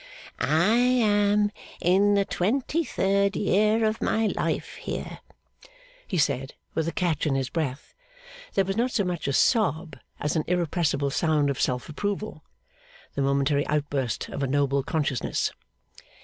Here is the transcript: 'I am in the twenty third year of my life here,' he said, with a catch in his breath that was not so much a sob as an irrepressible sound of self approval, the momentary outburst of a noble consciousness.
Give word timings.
'I 0.39 0.73
am 0.77 1.51
in 1.79 2.15
the 2.15 2.25
twenty 2.25 2.83
third 2.83 3.35
year 3.35 3.85
of 3.85 4.01
my 4.01 4.25
life 4.25 4.77
here,' 4.77 5.19
he 6.07 6.17
said, 6.17 6.55
with 6.73 6.87
a 6.87 6.91
catch 6.91 7.27
in 7.27 7.35
his 7.35 7.51
breath 7.51 7.93
that 8.55 8.65
was 8.65 8.75
not 8.75 8.89
so 8.89 9.03
much 9.03 9.27
a 9.27 9.33
sob 9.33 9.95
as 10.19 10.35
an 10.35 10.43
irrepressible 10.47 11.11
sound 11.11 11.51
of 11.51 11.61
self 11.61 11.87
approval, 11.87 12.43
the 13.13 13.21
momentary 13.21 13.67
outburst 13.67 14.27
of 14.29 14.41
a 14.41 14.47
noble 14.47 14.81
consciousness. 14.81 15.51